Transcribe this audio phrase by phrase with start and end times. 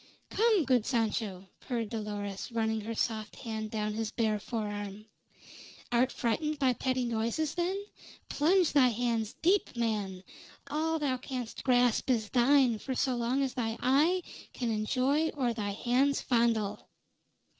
[0.31, 5.05] "Come, good Sancho," purred Dolores, running her soft hand down his bare forearm.
[5.91, 7.79] "Art frightened by petty noises, then?
[8.27, 10.23] Plunge thy hands deep, man!
[10.71, 15.53] All thou canst grasp is thine for so long as thy eye can enjoy or
[15.53, 16.89] thy hands fondle."